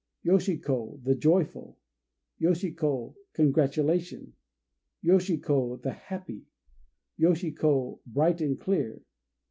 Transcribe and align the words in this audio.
Yoshi 0.23 0.57
ko 0.57 0.99
"The 1.03 1.13
Joyful." 1.13 1.77
Yoshi 2.39 2.71
ko 2.71 3.15
"Congratulation." 3.33 4.33
Yoshi 5.03 5.37
ko 5.37 5.75
"The 5.75 5.91
Happy." 5.91 6.47
Yoshi 7.17 7.51
ko 7.51 8.01
"Bright 8.07 8.41
and 8.41 8.59
Clear." 8.59 9.03